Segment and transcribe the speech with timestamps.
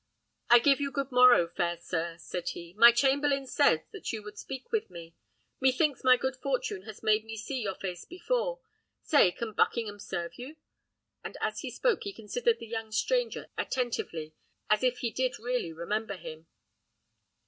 [0.49, 2.73] "I give you good morrow, fair sir!" said he.
[2.73, 5.15] "My chamberlain says that you would speak with me.
[5.59, 8.59] Methinks my good fortune has made me see your face before.
[9.03, 10.55] Say, can Buckingham serve you?"
[11.23, 14.33] And as he spoke he considered the young stranger attentively,
[14.71, 16.47] as if he did really remember him.